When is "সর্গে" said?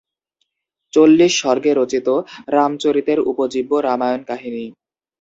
1.39-1.71